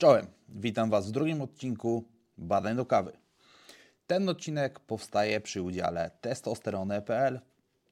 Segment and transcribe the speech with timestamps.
[0.00, 2.04] Czołem, witam Was w drugim odcinku
[2.38, 3.12] Badań do Kawy.
[4.06, 7.40] Ten odcinek powstaje przy udziale testosterony.pl,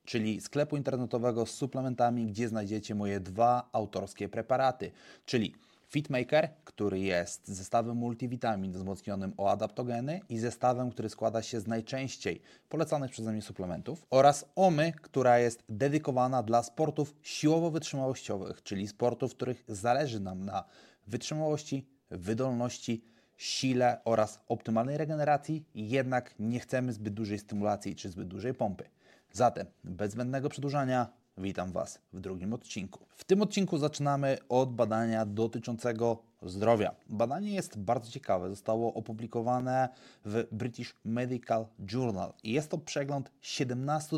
[0.04, 4.90] czyli sklepu internetowego z suplementami, gdzie znajdziecie moje dwa autorskie preparaty,
[5.24, 5.54] czyli
[5.88, 12.42] Fitmaker, który jest zestawem multivitamin wzmocnionym o adaptogeny i zestawem, który składa się z najczęściej
[12.68, 19.34] polecanych przeze mnie suplementów oraz OMY, która jest dedykowana dla sportów siłowo-wytrzymałościowych, czyli sportów, w
[19.36, 20.64] których zależy nam na
[21.06, 23.04] wytrzymałości, wydolności,
[23.36, 28.84] sile oraz optymalnej regeneracji, jednak nie chcemy zbyt dużej stymulacji czy zbyt dużej pompy.
[29.32, 31.08] Zatem, bez zbędnego przedłużania,
[31.38, 33.06] witam Was w drugim odcinku.
[33.16, 36.94] W tym odcinku zaczynamy od badania dotyczącego zdrowia.
[37.08, 39.88] Badanie jest bardzo ciekawe, zostało opublikowane
[40.24, 44.16] w British Medical Journal jest to przegląd 17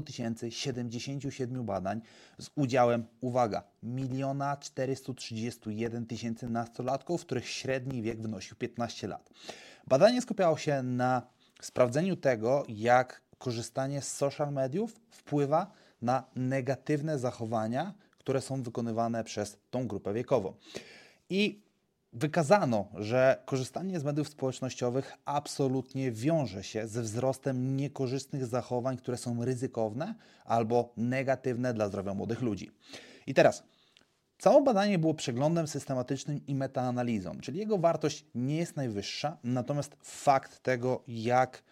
[0.50, 2.00] 077 badań
[2.40, 9.30] z udziałem, uwaga, 1 431 tysięcy nastolatków, których średni wiek wynosił 15 lat.
[9.86, 11.22] Badanie skupiało się na
[11.60, 19.58] sprawdzeniu tego, jak korzystanie z social mediów wpływa na negatywne zachowania, które są wykonywane przez
[19.70, 20.54] tą grupę wiekową.
[21.30, 21.62] I
[22.12, 29.44] wykazano, że korzystanie z mediów społecznościowych absolutnie wiąże się ze wzrostem niekorzystnych zachowań, które są
[29.44, 32.70] ryzykowne albo negatywne dla zdrowia młodych ludzi.
[33.26, 33.62] I teraz.
[34.38, 40.62] Całe badanie było przeglądem systematycznym i metaanalizą, czyli jego wartość nie jest najwyższa, natomiast fakt
[40.62, 41.62] tego, jak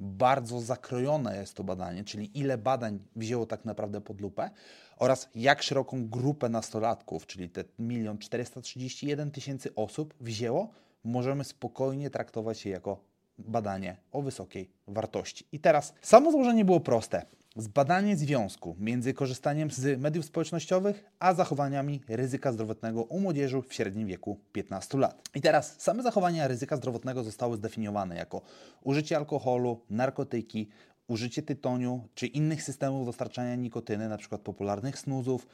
[0.00, 4.50] bardzo zakrojone jest to badanie, czyli ile badań wzięło tak naprawdę pod lupę
[4.96, 10.70] oraz jak szeroką grupę nastolatków, czyli te 1 431 tysięcy osób wzięło,
[11.04, 13.00] możemy spokojnie traktować je jako
[13.38, 15.46] badanie o wysokiej wartości.
[15.52, 17.26] I teraz samo założenie było proste.
[17.60, 24.06] Zbadanie związku między korzystaniem z mediów społecznościowych a zachowaniami ryzyka zdrowotnego u młodzieży w średnim
[24.06, 25.28] wieku 15 lat.
[25.34, 28.42] I teraz same zachowania ryzyka zdrowotnego zostały zdefiniowane jako
[28.82, 30.68] użycie alkoholu, narkotyki,
[31.08, 34.38] użycie tytoniu czy innych systemów dostarczania nikotyny, np.
[34.38, 35.46] popularnych snuzów,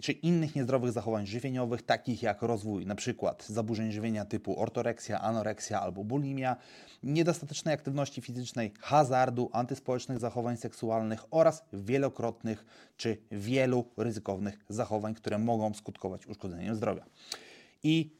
[0.00, 3.34] czy innych niezdrowych zachowań żywieniowych, takich jak rozwój np.
[3.46, 6.56] zaburzeń żywienia typu ortoreksja, anoreksja albo bulimia,
[7.02, 12.64] niedostatecznej aktywności fizycznej, hazardu, antyspołecznych zachowań seksualnych oraz wielokrotnych
[12.96, 17.04] czy wielu ryzykownych zachowań, które mogą skutkować uszkodzeniem zdrowia.
[17.82, 18.16] I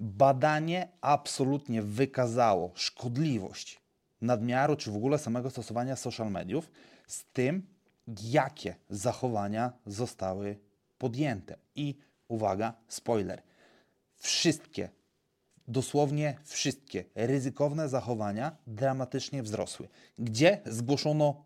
[0.00, 3.83] badanie absolutnie wykazało szkodliwość
[4.24, 6.70] nadmiaru, czy w ogóle samego stosowania social mediów
[7.06, 7.66] z tym,
[8.22, 10.58] jakie zachowania zostały
[10.98, 11.56] podjęte.
[11.74, 11.98] I
[12.28, 13.42] uwaga, spoiler.
[14.16, 14.88] Wszystkie,
[15.68, 19.88] dosłownie wszystkie ryzykowne zachowania dramatycznie wzrosły.
[20.18, 21.44] Gdzie zgłoszono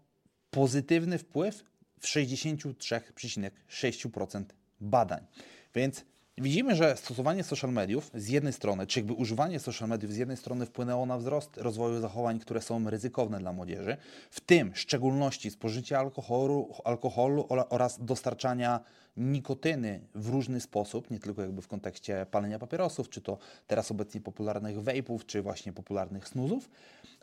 [0.50, 1.64] pozytywny wpływ
[2.00, 4.44] w 63,6%
[4.80, 5.26] badań.
[5.74, 6.04] Więc
[6.40, 10.36] Widzimy, że stosowanie social mediów z jednej strony, czy jakby używanie social mediów z jednej
[10.36, 13.96] strony wpłynęło na wzrost rozwoju zachowań, które są ryzykowne dla młodzieży,
[14.30, 18.80] w tym w szczególności spożycia alkoholu, alkoholu oraz dostarczania
[19.16, 24.20] nikotyny w różny sposób, nie tylko jakby w kontekście palenia papierosów, czy to teraz obecnie
[24.20, 26.70] popularnych vapów, czy właśnie popularnych snuzów,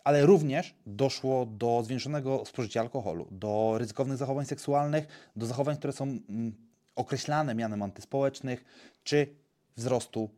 [0.03, 6.03] ale również doszło do zwiększonego spożycia alkoholu, do ryzykownych zachowań seksualnych, do zachowań, które są
[6.03, 8.65] mm, określane mianem antyspołecznych,
[9.03, 9.35] czy
[9.75, 10.29] wzrostu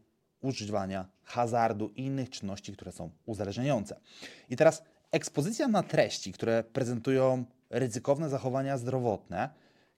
[0.41, 4.00] używania hazardu i innych czynności, które są uzależniające.
[4.50, 9.50] I teraz ekspozycja na treści, które prezentują ryzykowne zachowania zdrowotne,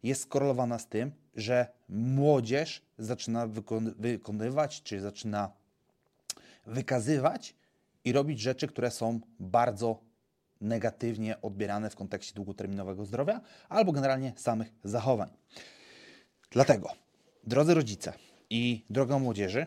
[0.04, 3.48] jest skorelowana z tym, że młodzież zaczyna
[3.98, 5.52] wykonywać, czy zaczyna
[6.66, 7.56] wykazywać
[8.06, 10.00] i robić rzeczy, które są bardzo
[10.62, 15.30] negatywnie odbierane w kontekście długoterminowego zdrowia albo generalnie samych zachowań.
[16.52, 16.90] Dlatego,
[17.44, 18.14] drodzy rodzice
[18.50, 19.66] i droga młodzieży,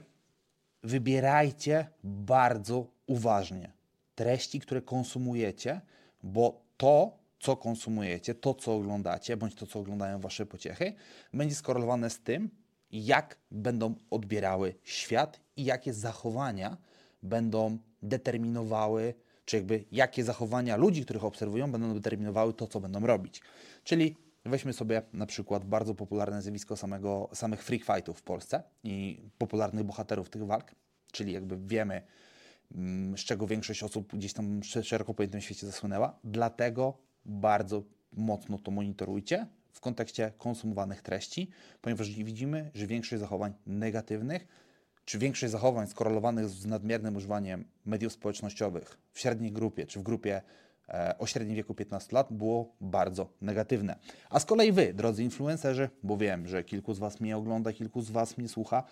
[0.83, 3.73] wybierajcie bardzo uważnie
[4.15, 5.81] treści, które konsumujecie,
[6.23, 10.93] bo to, co konsumujecie, to, co oglądacie, bądź to, co oglądają wasze pociechy,
[11.35, 12.51] będzie skorelowane z tym,
[12.93, 16.77] jak będą odbierały świat i jakie zachowania
[17.23, 19.15] będą determinowały,
[19.45, 23.41] czy jakby jakie zachowania ludzi, których obserwują, będą determinowały to, co będą robić.
[23.85, 29.23] Czyli Weźmy sobie na przykład bardzo popularne zjawisko samego, samych freak fightów w Polsce i
[29.39, 30.75] popularnych bohaterów tych walk,
[31.13, 32.03] czyli jakby wiemy,
[32.75, 36.19] mm, z czego większość osób gdzieś tam szeroko pojętym świecie zasłynęła.
[36.25, 41.51] Dlatego bardzo mocno to monitorujcie w kontekście konsumowanych treści,
[41.81, 44.47] ponieważ widzimy, że większość zachowań negatywnych,
[45.05, 50.43] czy większość zachowań skorelowanych z nadmiernym używaniem mediów społecznościowych w średniej grupie, czy w grupie
[51.19, 53.97] o średnim wieku 15 lat było bardzo negatywne.
[54.31, 58.03] A z kolei Wy, drodzy influencerzy, bo wiem, że kilku z Was mnie ogląda, kilku
[58.03, 58.85] z Was mnie słucha,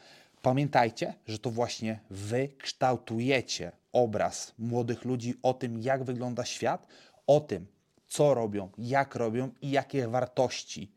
[0.42, 6.86] Pamiętajcie, że to właśnie wy kształtujecie obraz młodych ludzi o tym, jak wygląda świat,
[7.26, 7.66] o tym,
[8.08, 10.92] co robią, jak robią i jakie wartości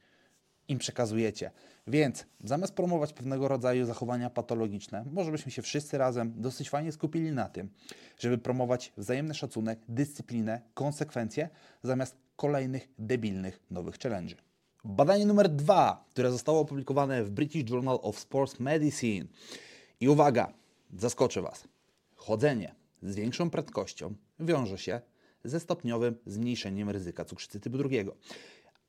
[0.68, 1.52] im przekazujecie.
[1.88, 7.32] Więc zamiast promować pewnego rodzaju zachowania patologiczne, może byśmy się wszyscy razem dosyć fajnie skupili
[7.32, 7.70] na tym,
[8.20, 11.50] żeby promować wzajemny szacunek, dyscyplinę, konsekwencje,
[11.84, 14.36] zamiast kolejnych debilnych nowych challenge'y.
[14.84, 19.26] Badanie numer dwa, które zostało opublikowane w British Journal of Sports Medicine.
[20.00, 20.54] I uwaga,
[20.98, 21.68] zaskoczę Was.
[22.16, 25.02] Chodzenie z większą prędkością wiąże się
[25.44, 28.16] ze stopniowym zmniejszeniem ryzyka cukrzycy typu drugiego.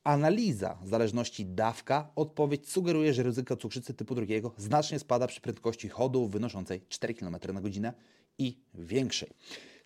[0.04, 6.28] Analiza zależności dawka odpowiedź sugeruje, że ryzyko cukrzycy typu drugiego znacznie spada przy prędkości chodu
[6.28, 7.92] wynoszącej 4 km na godzinę
[8.38, 9.30] i większej.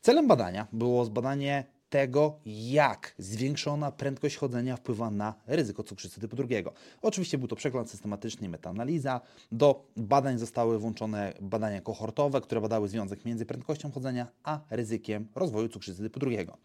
[0.00, 6.72] Celem badania było zbadanie tego, jak zwiększona prędkość chodzenia wpływa na ryzyko cukrzycy typu drugiego.
[7.02, 9.20] Oczywiście był to przegląd systematyczny i metaanaliza.
[9.52, 15.68] Do badań zostały włączone badania kohortowe, które badały związek między prędkością chodzenia a ryzykiem rozwoju
[15.68, 16.58] cukrzycy typu drugiego.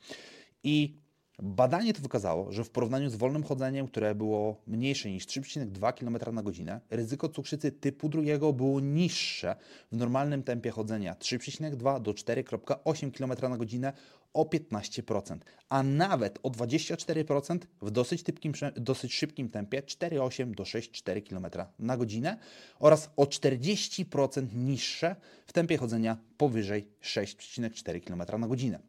[0.63, 1.02] I
[1.39, 6.35] Badanie to wykazało, że w porównaniu z wolnym chodzeniem, które było mniejsze niż 3,2 km
[6.35, 9.55] na godzinę, ryzyko cukrzycy typu drugiego było niższe
[9.91, 13.93] w normalnym tempie chodzenia 3,2 do 4,8 km na godzinę
[14.33, 15.37] o 15%,
[15.69, 21.97] a nawet o 24% w dosyć, typkim, dosyć szybkim tempie 4,8 do 6,4 km na
[21.97, 22.37] godzinę
[22.79, 25.15] oraz o 40% niższe
[25.47, 28.79] w tempie chodzenia powyżej 6,4 km na godzinę.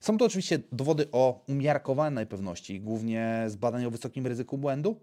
[0.00, 5.00] Są to oczywiście dowody o umiarkowanej pewności, głównie z badań o wysokim ryzyku błędu.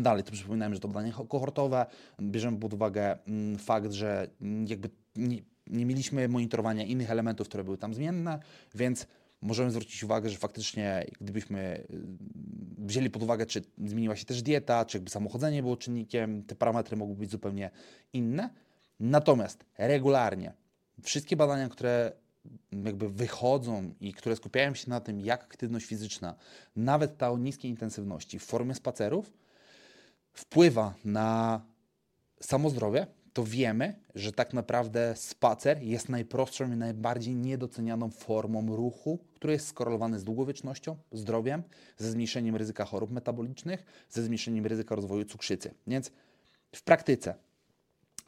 [0.00, 1.86] Dalej, to przypominałem, że to badanie kohortowe.
[2.22, 4.28] Bierzemy pod uwagę mm, fakt, że
[4.66, 8.38] jakby nie, nie mieliśmy monitorowania innych elementów, które były tam zmienne,
[8.74, 9.06] więc
[9.42, 12.02] możemy zwrócić uwagę, że faktycznie gdybyśmy y,
[12.78, 16.96] wzięli pod uwagę, czy zmieniła się też dieta, czy jakby samochodzenie było czynnikiem, te parametry
[16.96, 17.70] mogły być zupełnie
[18.12, 18.50] inne.
[19.00, 20.52] Natomiast regularnie
[21.02, 22.12] wszystkie badania, które
[22.72, 26.34] jakby wychodzą i które skupiają się na tym, jak aktywność fizyczna,
[26.76, 29.32] nawet ta o niskiej intensywności w formie spacerów,
[30.32, 31.60] wpływa na
[32.40, 39.52] samozdrowie, to wiemy, że tak naprawdę spacer jest najprostszą i najbardziej niedocenianą formą ruchu, który
[39.52, 41.62] jest skorelowany z długowiecznością, zdrowiem,
[41.96, 45.74] ze zmniejszeniem ryzyka chorób metabolicznych, ze zmniejszeniem ryzyka rozwoju cukrzycy.
[45.86, 46.12] Więc
[46.74, 47.34] w praktyce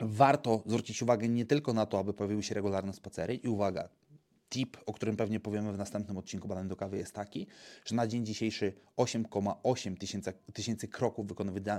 [0.01, 3.89] warto zwrócić uwagę nie tylko na to, aby pojawiły się regularne spacery i uwaga,
[4.53, 7.47] tip, o którym pewnie powiemy w następnym odcinku Badań do Kawy jest taki,
[7.85, 9.97] że na dzień dzisiejszy 8,8
[10.53, 11.27] tysięcy, kroków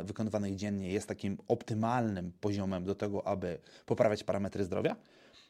[0.03, 4.95] wykonywanych dziennie jest takim optymalnym poziomem do tego, aby poprawiać parametry zdrowia.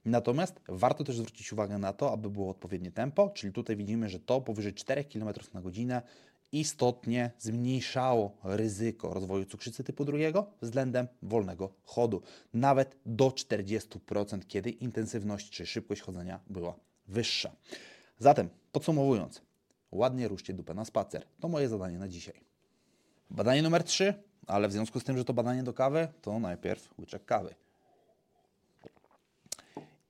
[0.05, 4.19] Natomiast warto też zwrócić uwagę na to, aby było odpowiednie tempo, czyli tutaj widzimy, że
[4.19, 6.01] to powyżej 4 km na godzinę
[6.51, 12.21] istotnie zmniejszało ryzyko rozwoju cukrzycy typu drugiego względem wolnego chodu,
[12.53, 16.75] nawet do 40%, kiedy intensywność czy szybkość chodzenia była
[17.07, 17.51] wyższa.
[18.19, 19.41] Zatem, podsumowując,
[19.91, 21.25] ładnie ruszcie dupę na spacer.
[21.39, 22.44] To moje zadanie na dzisiaj.
[23.29, 24.13] Badanie numer 3,
[24.47, 27.55] ale w związku z tym, że to badanie do kawy, to najpierw łyczek kawy.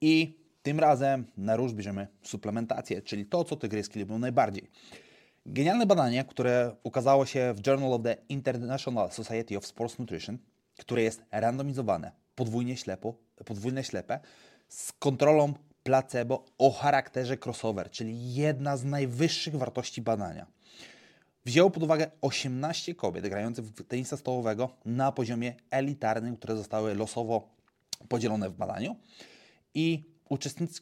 [0.01, 4.69] I tym razem na róż bierzemy suplementację, czyli to, co tygryski lubią najbardziej.
[5.45, 10.37] Genialne badanie, które ukazało się w Journal of the International Society of Sports Nutrition,
[10.77, 13.15] które jest randomizowane, podwójnie ślepo,
[13.45, 14.19] podwójne ślepe,
[14.67, 15.53] z kontrolą
[15.83, 20.47] placebo o charakterze crossover, czyli jedna z najwyższych wartości badania.
[21.45, 27.49] Wzięło pod uwagę 18 kobiet grających w tenisa stołowego na poziomie elitarnym, które zostały losowo
[28.07, 28.95] podzielone w badaniu
[29.73, 30.03] i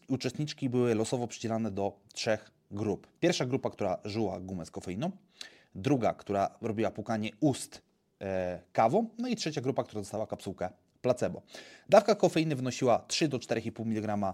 [0.08, 3.08] uczestniczki były losowo przydzielane do trzech grup.
[3.20, 5.12] Pierwsza grupa, która żyła gumę z kofeiną,
[5.75, 7.81] druga, która robiła pukanie ust
[8.22, 10.70] e, kawą, no i trzecia grupa, która dostała kapsułkę
[11.01, 11.41] placebo.
[11.89, 14.34] Dawka kofeiny wynosiła 3 do 4,5 mg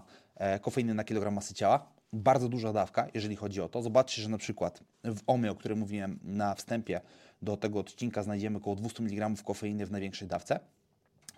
[0.60, 1.86] kofeiny na kilogram masy ciała.
[2.12, 3.82] Bardzo duża dawka, jeżeli chodzi o to.
[3.82, 7.00] Zobaczcie, że na przykład w OME, o którym mówiłem na wstępie
[7.42, 10.60] do tego odcinka, znajdziemy około 200 mg kofeiny w największej dawce,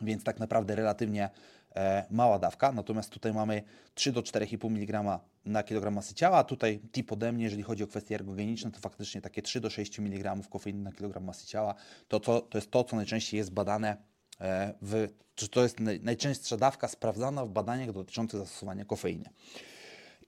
[0.00, 1.30] więc tak naprawdę relatywnie
[1.76, 2.72] e, mała dawka.
[2.72, 3.62] Natomiast tutaj mamy
[3.94, 6.44] 3 do 4,5 mg na kilogram masy ciała.
[6.44, 9.98] Tutaj tip ode mnie, jeżeli chodzi o kwestie ergogeniczne, to faktycznie takie 3 do 6
[9.98, 11.74] mg kofeiny na kilogram masy ciała
[12.08, 14.09] to, to, to jest to, co najczęściej jest badane
[14.40, 15.08] E, w,
[15.50, 19.30] to jest najczęstsza dawka sprawdzana w badaniach dotyczących zastosowania kofeiny.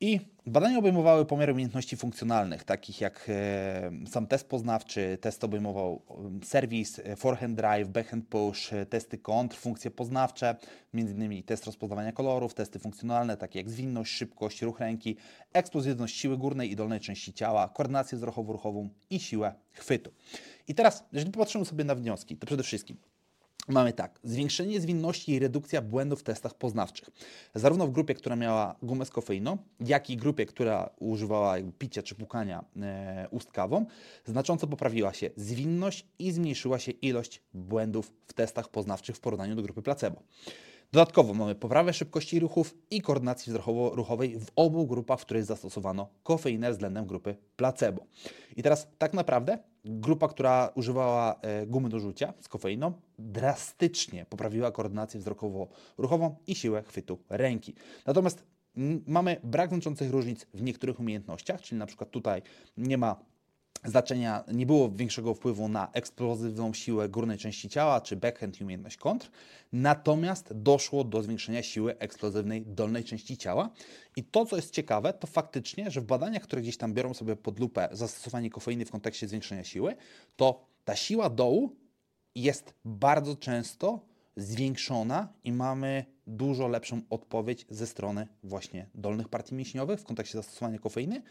[0.02, 6.02] I badania obejmowały pomiar umiejętności funkcjonalnych, takich jak e, sam test poznawczy, test obejmował
[6.44, 10.56] serwis, e, forehand drive, backhand push, testy kontr, funkcje poznawcze,
[10.94, 11.42] m.in.
[11.42, 15.16] test rozpoznawania kolorów, testy funkcjonalne, takie jak zwinność, szybkość, ruch ręki,
[15.52, 20.10] eksplozywność siły górnej i dolnej części ciała, koordynację wzrokowo-ruchową i siłę chwytu.
[20.68, 22.96] I teraz, jeżeli popatrzymy sobie na wnioski, to przede wszystkim
[23.68, 27.10] mamy tak, zwiększenie zwinności i redukcja błędów w testach poznawczych.
[27.54, 32.14] Zarówno w grupie, która miała gumę z kofeiną, jak i grupie, która używała picia czy
[32.14, 33.86] pukania e, ustkawą,
[34.24, 39.62] znacząco poprawiła się zwinność i zmniejszyła się ilość błędów w testach poznawczych w porównaniu do
[39.62, 40.22] grupy placebo.
[40.92, 46.70] Dodatkowo mamy poprawę szybkości ruchów i koordynacji wzrokowo-ruchowej w obu grupach, w których zastosowano kofeinę
[46.70, 48.06] względem grupy placebo.
[48.56, 54.70] I teraz tak naprawdę grupa, która używała e, gumy do rzucia z kofeiną, drastycznie poprawiła
[54.72, 57.74] koordynację wzrokowo-ruchową i siłę chwytu ręki.
[58.06, 58.44] Natomiast
[59.06, 62.42] mamy brak znaczących różnic w niektórych umiejętnościach, czyli na przykład tutaj
[62.76, 63.24] nie ma
[63.84, 68.96] znaczenia, nie było większego wpływu na eksplozywną siłę górnej części ciała, czy backhand i umiejętność
[68.96, 69.30] kontr,
[69.72, 73.70] natomiast doszło do zwiększenia siły eksplozywnej dolnej części ciała.
[74.16, 77.36] I to, co jest ciekawe, to faktycznie, że w badaniach, które gdzieś tam biorą sobie
[77.36, 79.96] pod lupę zastosowanie kofeiny w kontekście zwiększenia siły,
[80.36, 81.76] to ta siła dołu
[82.34, 84.00] jest bardzo często
[84.36, 90.78] zwiększona i mamy dużo lepszą odpowiedź ze strony właśnie dolnych partii mięśniowych w kontekście zastosowania
[90.78, 91.22] kofeiny,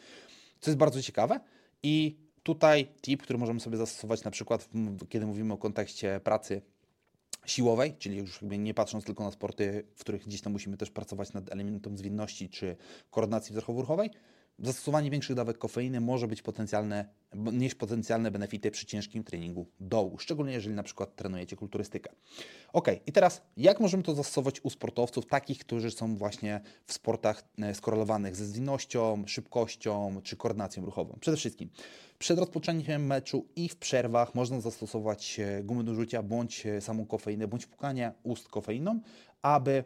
[0.60, 1.40] co jest bardzo ciekawe.
[1.84, 4.70] I Tutaj tip, który możemy sobie zastosować na przykład,
[5.10, 6.62] kiedy mówimy o kontekście pracy
[7.46, 11.34] siłowej, czyli już nie patrząc tylko na sporty, w których gdzieś tam musimy też pracować
[11.34, 12.78] nad elementem zwinności czy
[13.12, 14.10] koordynacji wzrokowo-ruchowej,
[14.62, 20.54] Zastosowanie większych dawek kofeiny może być potencjalne, nieść potencjalne benefity przy ciężkim treningu dołu, szczególnie
[20.54, 22.12] jeżeli na przykład trenujecie kulturystykę.
[22.74, 27.44] Ok, i teraz jak możemy to zastosować u sportowców, takich, którzy są właśnie w sportach
[27.62, 31.18] e, skorelowanych ze zwinnością, szybkością czy koordynacją ruchową?
[31.20, 31.70] Przede wszystkim
[32.20, 37.06] przed rozpoczęciem meczu i w przerwach można zastosować e, gumy do rzucia bądź e, samą
[37.06, 39.00] kofeinę, bądź pukanie ust kofeiną,
[39.42, 39.84] aby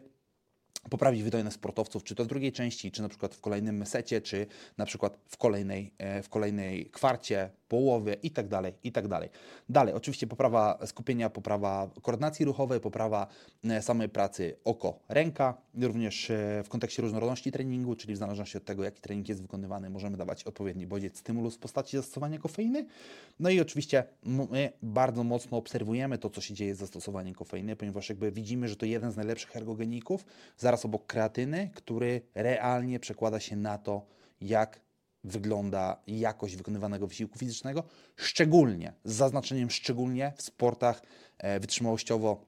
[0.80, 4.46] poprawić wydajność sportowców, czy to w drugiej części, czy na przykład w kolejnym secie, czy
[4.78, 9.28] na przykład w kolejnej, e, w kolejnej kwarcie, połowie i tak dalej, i tak dalej.
[9.68, 13.26] Dalej, oczywiście poprawa skupienia, poprawa koordynacji ruchowej, poprawa
[13.64, 18.84] e, samej pracy oko-ręka, również e, w kontekście różnorodności treningu, czyli w zależności od tego,
[18.84, 22.86] jaki trening jest wykonywany, możemy dawać odpowiedni bodziec stymulus w postaci zastosowania kofeiny.
[23.40, 28.08] No i oczywiście my bardzo mocno obserwujemy to, co się dzieje z zastosowaniem kofeiny, ponieważ
[28.08, 30.24] jakby widzimy, że to jeden z najlepszych ergogeników,
[30.56, 34.06] zaraz obok kreatyny, który realnie przekłada się na to,
[34.40, 34.85] jak
[35.26, 37.84] wygląda jakość wykonywanego wysiłku fizycznego,
[38.16, 41.02] szczególnie, z zaznaczeniem szczególnie w sportach
[41.38, 42.46] e, wytrzymałościowo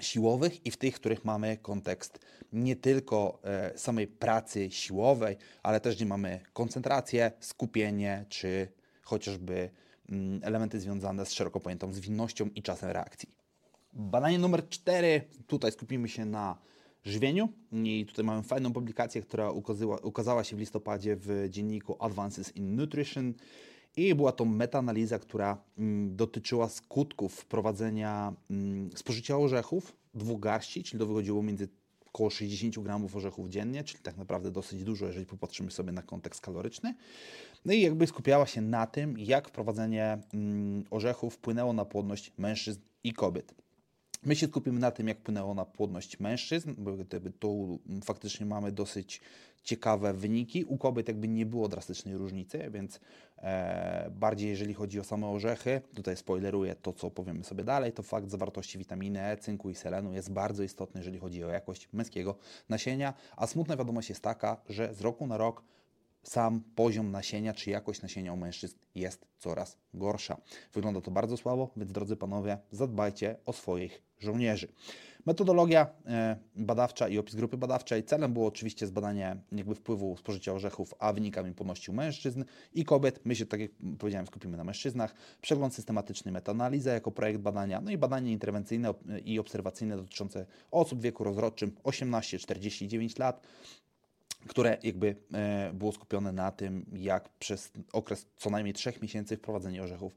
[0.00, 2.18] siłowych i w tych, w których mamy kontekst
[2.52, 8.68] nie tylko e, samej pracy siłowej, ale też gdzie mamy koncentrację, skupienie czy
[9.02, 9.70] chociażby
[10.08, 13.28] mm, elementy związane z szeroko pojętą zwinnością i czasem reakcji.
[13.92, 15.22] Badanie numer 4.
[15.46, 16.58] Tutaj skupimy się na
[17.04, 17.48] żywieniu.
[17.72, 22.76] I tutaj mamy fajną publikację, która ukazała, ukazała się w listopadzie w dzienniku Advances in
[22.76, 23.34] Nutrition.
[23.96, 31.00] I była to metaanaliza, która mm, dotyczyła skutków wprowadzenia mm, spożycia orzechów, dwóch garści, czyli
[31.00, 31.68] to wychodziło między
[32.06, 36.40] około 60 gramów orzechów dziennie, czyli tak naprawdę dosyć dużo, jeżeli popatrzymy sobie na kontekst
[36.40, 36.94] kaloryczny.
[37.64, 42.80] No i jakby skupiała się na tym, jak wprowadzenie mm, orzechów wpłynęło na płodność mężczyzn
[43.04, 43.54] i kobiet.
[44.22, 46.96] My się skupimy na tym, jak wpłynęło na płodność mężczyzn, bo
[47.38, 49.20] tu faktycznie mamy dosyć
[49.62, 50.64] ciekawe wyniki.
[50.64, 53.00] U kobiet jakby nie było drastycznej różnicy, więc
[53.38, 58.02] e, bardziej jeżeli chodzi o same orzechy, tutaj spoileruję to, co powiemy sobie dalej, to
[58.02, 62.36] fakt zawartości witaminy E, cynku i selenu jest bardzo istotny, jeżeli chodzi o jakość męskiego
[62.68, 65.62] nasienia, a smutna wiadomość jest taka, że z roku na rok
[66.22, 70.36] sam poziom nasienia czy jakość nasienia u mężczyzn jest coraz gorsza.
[70.72, 74.68] Wygląda to bardzo słabo, więc drodzy panowie, zadbajcie o swoich żołnierzy.
[75.26, 78.04] Metodologia e, badawcza i opis grupy badawczej.
[78.04, 83.20] Celem było oczywiście zbadanie jakby wpływu spożycia orzechów, a wynikami płodności u mężczyzn i kobiet.
[83.24, 85.14] My się, tak jak powiedziałem, skupimy na mężczyznach.
[85.42, 91.02] Przegląd systematyczny, metaanaliza jako projekt badania, no i badanie interwencyjne i obserwacyjne dotyczące osób w
[91.02, 93.46] wieku rozrodczym 18-49 lat
[94.48, 99.82] które jakby e, było skupione na tym, jak przez okres co najmniej 3 miesięcy wprowadzenie
[99.82, 100.16] orzechów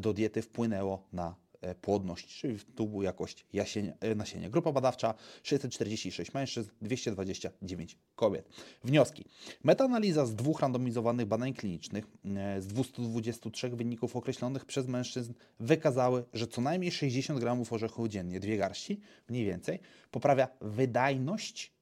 [0.00, 4.50] do diety wpłynęło na e, płodność, czyli tu jakość jasienia, e, nasienia.
[4.50, 8.48] Grupa badawcza 646 mężczyzn, 229 kobiet.
[8.84, 9.24] Wnioski.
[9.64, 12.06] Metaanaliza z dwóch randomizowanych badań klinicznych
[12.58, 18.56] z 223 wyników określonych przez mężczyzn wykazały, że co najmniej 60 gramów orzechów dziennie, dwie
[18.56, 19.78] garści mniej więcej,
[20.10, 21.79] poprawia wydajność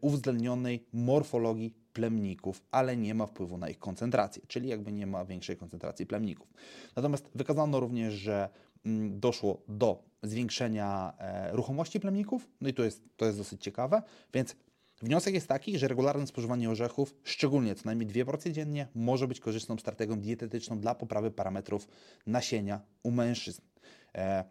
[0.00, 5.56] uwzględnionej morfologii plemników, ale nie ma wpływu na ich koncentrację, czyli jakby nie ma większej
[5.56, 6.48] koncentracji plemników.
[6.96, 8.48] Natomiast wykazano również, że
[8.86, 14.02] mm, doszło do zwiększenia e, ruchomości plemników, no i to jest, to jest dosyć ciekawe,
[14.34, 14.56] więc
[15.02, 19.40] Wniosek jest taki, że regularne spożywanie orzechów, szczególnie co najmniej dwie porcje dziennie, może być
[19.40, 21.88] korzystną strategią dietetyczną dla poprawy parametrów
[22.26, 23.62] nasienia u mężczyzn.
[24.14, 24.44] E,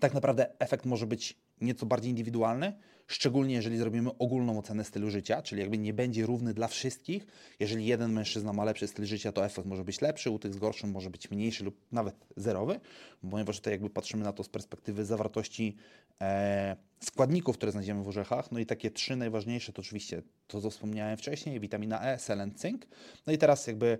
[0.00, 2.72] tak naprawdę efekt może być nieco bardziej indywidualny,
[3.06, 7.26] szczególnie jeżeli zrobimy ogólną ocenę stylu życia, czyli jakby nie będzie równy dla wszystkich.
[7.60, 10.56] Jeżeli jeden mężczyzna ma lepszy styl życia, to efekt może być lepszy, u tych z
[10.58, 12.80] gorszym może być mniejszy lub nawet zerowy,
[13.30, 15.76] ponieważ tutaj jakby patrzymy na to z perspektywy zawartości
[16.20, 18.52] e, składników, które znajdziemy w orzechach.
[18.52, 22.86] No i takie trzy najważniejsze to oczywiście to, co wspomniałem wcześniej, witamina E, selen, cynk.
[23.26, 23.98] No i teraz jakby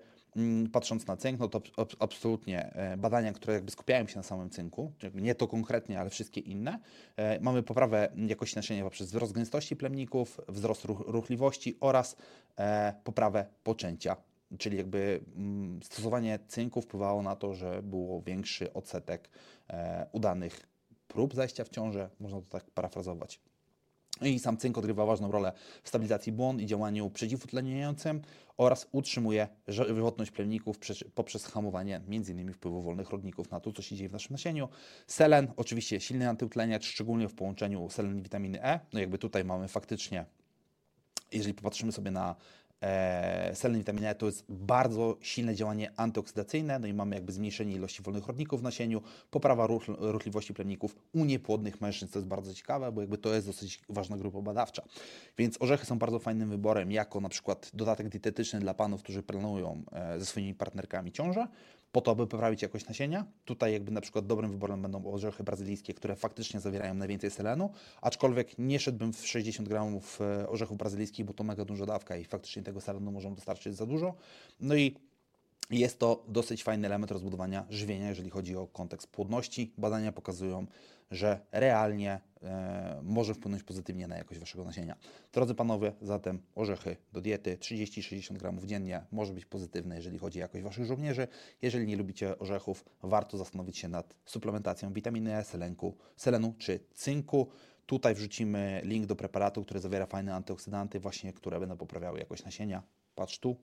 [0.72, 1.62] patrząc na cynk, no to
[1.98, 6.40] absolutnie e, badania, które jakby skupiają się na samym cynku, nie to konkretnie, ale wszystkie
[6.40, 6.78] inne.
[7.16, 12.16] E, mamy poprawę jakości nasienia poprzez wzrost gęstości plemników, wzrost ruchliwości oraz
[12.58, 14.16] e, poprawę poczęcia.
[14.58, 19.30] Czyli jakby mm, stosowanie cynku wpływało na to, że było większy odsetek
[20.12, 20.66] udanych
[21.08, 23.40] prób zajścia w ciążę, można to tak parafrazować.
[24.22, 25.52] I sam cynk odgrywa ważną rolę
[25.82, 28.22] w stabilizacji błon i działaniu przeciwutleniającym
[28.56, 30.78] oraz utrzymuje żywotność plemników
[31.14, 32.52] poprzez hamowanie m.in.
[32.52, 34.68] wpływu wolnych rodników na to, co się dzieje w naszym nasieniu.
[35.06, 38.80] Selen, oczywiście silny antyutleniacz, szczególnie w połączeniu selen i witaminy E.
[38.92, 40.24] No jakby tutaj mamy faktycznie,
[41.32, 42.36] jeżeli popatrzymy sobie na
[42.84, 47.74] e, selen witaminy E to jest bardzo silne działanie antyoksydacyjne, no i mamy jakby zmniejszenie
[47.74, 52.54] ilości wolnych rodników w nasieniu, poprawa ruch, ruchliwości plemników u niepłodnych mężczyzn, co jest bardzo
[52.54, 54.82] ciekawe, bo jakby to jest dosyć ważna grupa badawcza.
[55.38, 59.82] Więc orzechy są bardzo fajnym wyborem, jako na przykład dodatek dietetyczny dla panów, którzy planują
[59.92, 61.46] e, ze swoimi partnerkami ciążę,
[61.94, 63.24] po to, aby poprawić jakość nasienia.
[63.44, 67.70] Tutaj jakby na przykład dobrym wyborem będą orzechy brazylijskie, które faktycznie zawierają najwięcej selenu,
[68.02, 72.24] aczkolwiek nie szedłbym w 60 gramów e, orzechów brazylijskich, bo to mega duża dawka i
[72.24, 74.14] faktycznie tego selenu możemy dostarczyć za dużo.
[74.60, 74.96] No i
[75.70, 79.72] jest to dosyć fajny element rozbudowania żywienia, jeżeli chodzi o kontekst płodności.
[79.78, 80.66] Badania pokazują,
[81.10, 84.96] że realnie e, może wpłynąć pozytywnie na jakość Waszego nasienia.
[85.32, 90.42] Drodzy Panowie, zatem orzechy do diety 30-60 gramów dziennie może być pozytywne, jeżeli chodzi o
[90.42, 91.28] jakość Waszych żołnierzy.
[91.62, 97.48] Jeżeli nie lubicie orzechów, warto zastanowić się nad suplementacją witaminy E, selenku, selenu czy cynku.
[97.86, 102.82] Tutaj wrzucimy link do preparatu, który zawiera fajne antyoksydanty, właśnie które będą poprawiały jakość nasienia.
[103.14, 103.56] Patrz tu.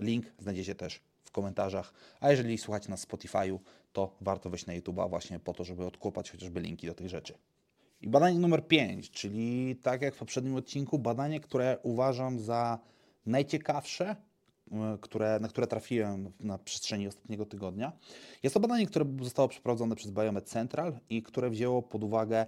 [0.00, 1.92] Link znajdziecie też w komentarzach.
[2.20, 3.58] A jeżeli słuchacie na Spotify'u,
[3.92, 7.34] to warto wejść na YouTube'a właśnie po to, żeby odkłopać chociażby linki do tych rzeczy.
[8.00, 12.78] I badanie numer 5, czyli tak jak w poprzednim odcinku, badanie, które uważam za
[13.26, 14.16] najciekawsze,
[14.72, 17.92] e, które, na które trafiłem na przestrzeni ostatniego tygodnia.
[18.42, 22.46] Jest to badanie, które zostało przeprowadzone przez Biomed Central i które wzięło pod uwagę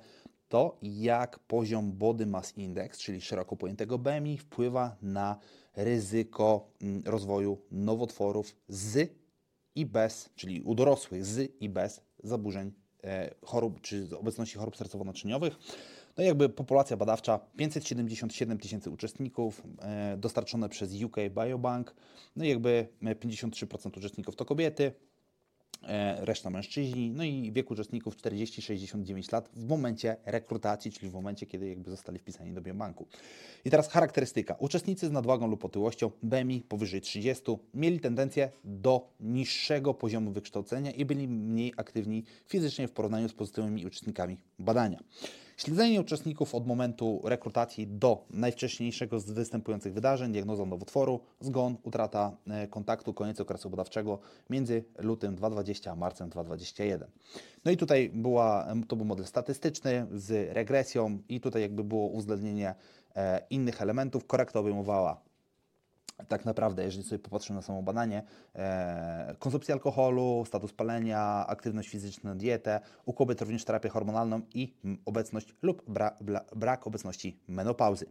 [0.48, 5.38] to, jak poziom Body Mass Index, czyli szeroko pojętego BMI, wpływa na
[5.76, 9.10] ryzyko mm, rozwoju nowotworów z
[9.74, 12.72] i bez, czyli u dorosłych z i bez zaburzeń
[13.04, 15.50] e, chorób, czy obecności chorób sercowo-naczyniowych.
[16.16, 21.94] No i jakby populacja badawcza 577 tysięcy uczestników, e, dostarczone przez UK Biobank,
[22.37, 25.13] no i jakby 53% uczestników to kobiety, E,
[26.18, 31.68] reszta mężczyźni, no i wiek uczestników 40-69 lat w momencie rekrutacji, czyli w momencie, kiedy
[31.68, 33.06] jakby zostali wpisani do biobanku.
[33.64, 34.54] I teraz charakterystyka.
[34.58, 37.44] Uczestnicy z nadwagą lub otyłością BMI powyżej 30
[37.74, 43.86] mieli tendencję do niższego poziomu wykształcenia i byli mniej aktywni fizycznie w porównaniu z pozostałymi
[43.86, 44.98] uczestnikami badania.
[45.56, 52.68] Śledzenie uczestników od momentu rekrutacji do najwcześniejszego z występujących wydarzeń, diagnoza nowotworu, zgon, utrata e,
[52.68, 54.18] kontaktu, koniec okresu badawczego
[54.50, 57.10] między lutym 2020 a marcem 2021.
[57.64, 62.74] No i tutaj była, to był model statystyczny z regresją i tutaj jakby było uwzględnienie
[63.16, 64.26] e, innych elementów.
[64.26, 65.20] Korekta obejmowała
[66.29, 68.22] tak naprawdę, jeżeli sobie popatrzymy na samo badanie,
[68.55, 74.74] e, konsumpcja alkoholu, status palenia, aktywność fizyczna, dietę, u kobiet również terapię hormonalną i
[75.05, 78.07] obecność lub bra, bra, brak obecności menopauzy.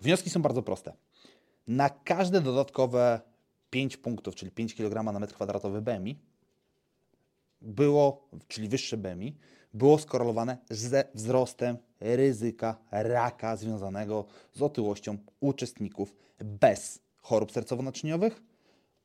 [0.00, 0.92] Wnioski są bardzo proste.
[1.66, 3.20] Na każde dodatkowe
[3.70, 6.18] 5 punktów, czyli 5 kg na metr kwadratowy BMI,
[7.60, 9.36] było, czyli wyższe BMI,
[9.74, 18.42] było skorelowane ze wzrostem ryzyka raka związanego z otyłością uczestników bez chorób sercowo-naczyniowych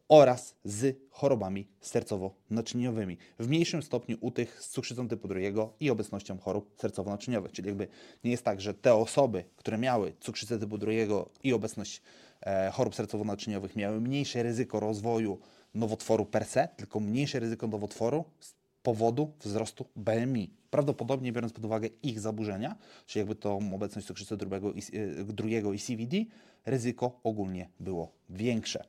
[0.09, 3.17] oraz z chorobami sercowo-naczyniowymi.
[3.39, 7.51] W mniejszym stopniu u tych z cukrzycą typu drugiego i obecnością chorób sercowo-naczyniowych.
[7.51, 7.87] Czyli jakby
[8.23, 12.01] nie jest tak, że te osoby, które miały cukrzycę typu drugiego i obecność
[12.41, 15.39] e, chorób sercowo-naczyniowych miały mniejsze ryzyko rozwoju
[15.75, 18.53] nowotworu per se, tylko mniejsze ryzyko nowotworu z
[18.83, 20.58] powodu wzrostu BMI.
[20.71, 25.73] Prawdopodobnie biorąc pod uwagę ich zaburzenia, czyli jakby tą obecność cukrzycy drugiego i, e, drugiego
[25.73, 26.17] i CVD,
[26.65, 28.85] ryzyko ogólnie było większe.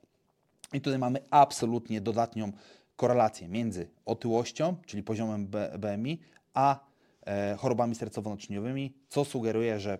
[0.72, 2.52] I tutaj mamy absolutnie dodatnią
[2.96, 5.46] korelację między otyłością, czyli poziomem
[5.78, 6.18] BMI,
[6.54, 6.80] a
[7.26, 9.98] e, chorobami sercowo-naczyniowymi, co sugeruje, że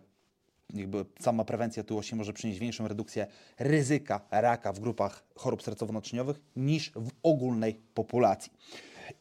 [0.75, 3.27] jakby sama prewencja otyłości może przynieść większą redukcję
[3.59, 8.53] ryzyka raka w grupach chorób sercowo-naczyniowych niż w ogólnej populacji.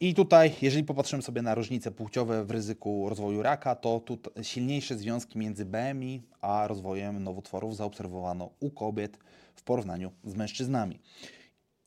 [0.00, 4.98] I tutaj, jeżeli popatrzymy sobie na różnice płciowe w ryzyku rozwoju raka, to tu silniejsze
[4.98, 9.18] związki między BMI a rozwojem nowotworów zaobserwowano u kobiet
[9.54, 11.00] w porównaniu z mężczyznami.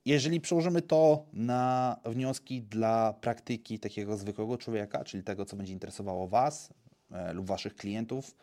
[0.05, 6.27] Jeżeli przełożymy to na wnioski dla praktyki takiego zwykłego człowieka, czyli tego, co będzie interesowało
[6.27, 6.73] Was
[7.11, 8.35] e, lub Waszych klientów,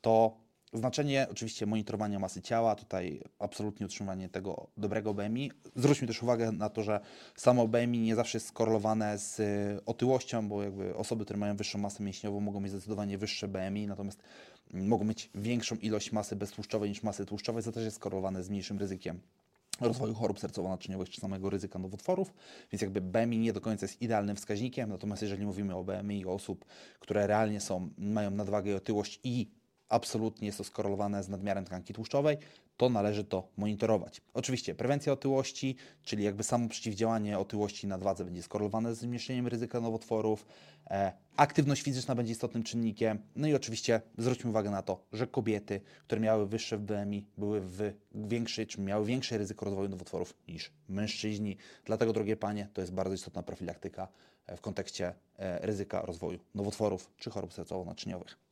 [0.00, 0.36] to
[0.74, 5.50] Znaczenie oczywiście monitorowania masy ciała, tutaj absolutnie utrzymywanie tego dobrego BMI.
[5.76, 7.00] Zwróćmy też uwagę na to, że
[7.36, 11.78] samo BMI nie zawsze jest skorelowane z y, otyłością, bo jakby osoby, które mają wyższą
[11.78, 14.22] masę mięśniową mogą mieć zdecydowanie wyższe BMI, natomiast
[14.72, 18.78] mogą mieć większą ilość masy beztłuszczowej niż masy tłuszczowej, co też jest skorelowane z mniejszym
[18.78, 19.20] ryzykiem
[19.80, 22.34] rozwoju chorób sercowo-naczyniowych czy samego ryzyka nowotworów,
[22.72, 26.64] więc jakby BMI nie do końca jest idealnym wskaźnikiem, natomiast jeżeli mówimy o BMI osób,
[27.00, 29.50] które realnie są, mają nadwagę i otyłość i
[29.88, 32.36] absolutnie jest to skorelowane z nadmiarem tkanki tłuszczowej,
[32.76, 34.20] to należy to monitorować.
[34.34, 39.80] Oczywiście prewencja otyłości, czyli jakby samo przeciwdziałanie otyłości na nadwadze będzie skorelowane z zmniejszeniem ryzyka
[39.80, 40.46] nowotworów,
[40.90, 45.80] e, aktywność fizyczna będzie istotnym czynnikiem, no i oczywiście zwróćmy uwagę na to, że kobiety,
[46.04, 51.56] które miały wyższe BMI, były w większej, czy miały większe ryzyko rozwoju nowotworów niż mężczyźni.
[51.84, 54.08] Dlatego, drogie panie, to jest bardzo istotna profilaktyka
[54.46, 58.43] e, w kontekście e, ryzyka rozwoju nowotworów czy chorób sercowo-naczyniowych.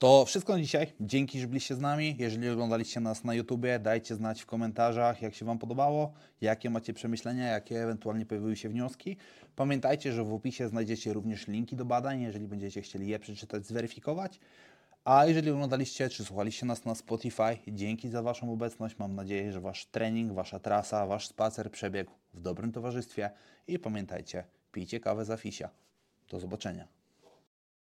[0.00, 0.92] To wszystko na dzisiaj.
[1.00, 2.16] Dzięki, że byliście z nami.
[2.18, 6.92] Jeżeli oglądaliście nas na YouTubie, dajcie znać w komentarzach, jak się Wam podobało, jakie macie
[6.92, 9.16] przemyślenia, jakie ewentualnie pojawiły się wnioski.
[9.56, 14.40] Pamiętajcie, że w opisie znajdziecie również linki do badań, jeżeli będziecie chcieli je przeczytać, zweryfikować.
[15.04, 18.98] A jeżeli oglądaliście czy słuchaliście nas na Spotify, dzięki za Waszą obecność.
[18.98, 23.30] Mam nadzieję, że Wasz trening, Wasza trasa, Wasz spacer przebiegł w dobrym towarzystwie.
[23.66, 25.70] I pamiętajcie, pijcie kawę za fisia.
[26.30, 26.99] Do zobaczenia.